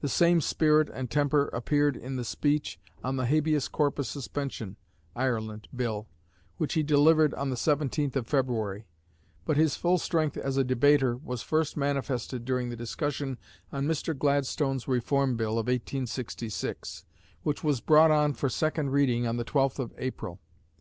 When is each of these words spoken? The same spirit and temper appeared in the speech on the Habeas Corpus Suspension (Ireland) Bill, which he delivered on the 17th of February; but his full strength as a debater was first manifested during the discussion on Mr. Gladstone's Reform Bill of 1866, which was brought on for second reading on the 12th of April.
The 0.00 0.08
same 0.08 0.40
spirit 0.40 0.88
and 0.94 1.10
temper 1.10 1.48
appeared 1.48 1.96
in 1.96 2.14
the 2.14 2.22
speech 2.22 2.78
on 3.02 3.16
the 3.16 3.26
Habeas 3.26 3.66
Corpus 3.66 4.08
Suspension 4.08 4.76
(Ireland) 5.16 5.66
Bill, 5.74 6.06
which 6.56 6.74
he 6.74 6.84
delivered 6.84 7.34
on 7.34 7.50
the 7.50 7.56
17th 7.56 8.14
of 8.14 8.28
February; 8.28 8.86
but 9.44 9.56
his 9.56 9.74
full 9.74 9.98
strength 9.98 10.36
as 10.36 10.56
a 10.56 10.62
debater 10.62 11.16
was 11.16 11.42
first 11.42 11.76
manifested 11.76 12.44
during 12.44 12.68
the 12.68 12.76
discussion 12.76 13.38
on 13.72 13.86
Mr. 13.88 14.16
Gladstone's 14.16 14.86
Reform 14.86 15.34
Bill 15.36 15.58
of 15.58 15.66
1866, 15.66 17.04
which 17.42 17.64
was 17.64 17.80
brought 17.80 18.12
on 18.12 18.34
for 18.34 18.48
second 18.48 18.90
reading 18.90 19.26
on 19.26 19.36
the 19.36 19.44
12th 19.44 19.80
of 19.80 19.92
April. 19.98 20.38